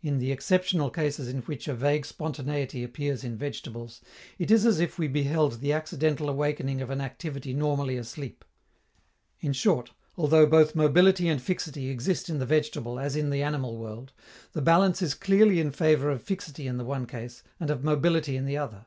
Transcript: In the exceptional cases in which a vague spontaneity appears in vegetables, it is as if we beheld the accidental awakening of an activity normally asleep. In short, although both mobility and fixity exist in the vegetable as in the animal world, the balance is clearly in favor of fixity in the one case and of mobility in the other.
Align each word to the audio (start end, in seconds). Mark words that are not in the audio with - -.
In 0.00 0.16
the 0.16 0.32
exceptional 0.32 0.88
cases 0.88 1.28
in 1.28 1.42
which 1.42 1.68
a 1.68 1.74
vague 1.74 2.06
spontaneity 2.06 2.82
appears 2.82 3.22
in 3.22 3.36
vegetables, 3.36 4.00
it 4.38 4.50
is 4.50 4.64
as 4.64 4.80
if 4.80 4.98
we 4.98 5.08
beheld 5.08 5.60
the 5.60 5.74
accidental 5.74 6.30
awakening 6.30 6.80
of 6.80 6.88
an 6.88 7.02
activity 7.02 7.52
normally 7.52 7.98
asleep. 7.98 8.46
In 9.40 9.52
short, 9.52 9.92
although 10.16 10.46
both 10.46 10.74
mobility 10.74 11.28
and 11.28 11.42
fixity 11.42 11.90
exist 11.90 12.30
in 12.30 12.38
the 12.38 12.46
vegetable 12.46 12.98
as 12.98 13.14
in 13.14 13.28
the 13.28 13.42
animal 13.42 13.76
world, 13.76 14.12
the 14.54 14.62
balance 14.62 15.02
is 15.02 15.12
clearly 15.12 15.60
in 15.60 15.70
favor 15.70 16.08
of 16.08 16.22
fixity 16.22 16.66
in 16.66 16.78
the 16.78 16.84
one 16.86 17.04
case 17.04 17.42
and 17.60 17.68
of 17.68 17.84
mobility 17.84 18.38
in 18.38 18.46
the 18.46 18.56
other. 18.56 18.86